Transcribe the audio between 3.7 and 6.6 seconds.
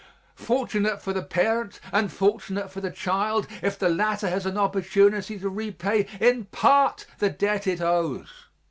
the latter has an opportunity to repay in